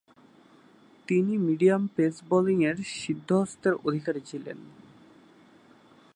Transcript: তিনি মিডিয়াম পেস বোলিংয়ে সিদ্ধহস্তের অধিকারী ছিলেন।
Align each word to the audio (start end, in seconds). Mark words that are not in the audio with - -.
তিনি 1.07 1.33
মিডিয়াম 1.37 1.83
পেস 1.95 2.15
বোলিংয়ে 2.29 2.71
সিদ্ধহস্তের 2.95 3.73
অধিকারী 3.87 4.21
ছিলেন। 4.21 4.57